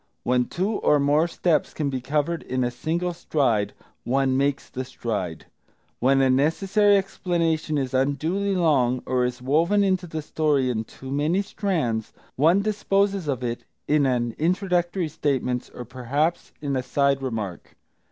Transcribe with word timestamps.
When 0.23 0.45
two 0.45 0.77
or 0.79 0.99
more 0.99 1.27
steps 1.27 1.75
can 1.75 1.91
be 1.91 2.01
covered 2.01 2.41
in 2.41 2.63
a 2.63 2.71
single 2.71 3.13
stride, 3.13 3.73
one 4.03 4.35
makes 4.35 4.67
the 4.67 4.83
stride. 4.83 5.45
When 5.99 6.21
a 6.21 6.29
necessary 6.31 6.97
explanation 6.97 7.77
is 7.77 7.93
unduly 7.93 8.55
long, 8.55 9.03
or 9.05 9.25
is 9.25 9.43
woven 9.43 9.83
into 9.83 10.07
the 10.07 10.23
story 10.23 10.71
in 10.71 10.85
too 10.85 11.11
many 11.11 11.43
strands, 11.43 12.13
one 12.35 12.63
disposes 12.63 13.27
of 13.27 13.43
it 13.43 13.63
in 13.87 14.07
an 14.07 14.33
introductory 14.39 15.07
statement, 15.07 15.69
or 15.71 15.85
perhaps 15.85 16.51
in 16.61 16.75
a 16.75 16.81
side 16.81 17.21
remark. 17.21 17.75